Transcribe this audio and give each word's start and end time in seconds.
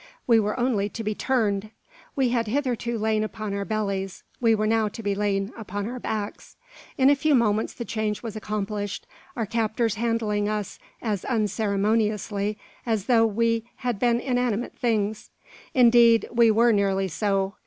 We 0.25 0.39
were 0.39 0.59
only 0.59 0.89
to 0.89 1.03
be 1.03 1.13
"turned." 1.13 1.69
We 2.15 2.29
had 2.29 2.47
hitherto 2.47 2.97
lain 2.97 3.23
upon 3.23 3.53
our 3.53 3.65
bellies; 3.65 4.23
we 4.39 4.55
were 4.55 4.65
now 4.65 4.87
to 4.87 5.03
be 5.03 5.13
laid 5.13 5.51
upon 5.55 5.87
our 5.87 5.99
backs. 5.99 6.55
In 6.97 7.11
a 7.11 7.15
few 7.15 7.35
moments 7.35 7.75
the 7.75 7.85
change 7.85 8.23
was 8.23 8.35
accomplished, 8.35 9.05
our 9.35 9.45
captors 9.45 9.93
handling 9.93 10.49
us 10.49 10.79
as 11.03 11.23
unceremoniously 11.25 12.57
as 12.83 13.05
though 13.05 13.27
we 13.27 13.69
had 13.75 13.99
been 13.99 14.19
inanimate 14.19 14.73
things. 14.75 15.29
Indeed 15.75 16.27
we 16.31 16.49
were 16.49 16.71
nearly 16.73 17.07
so. 17.07 17.53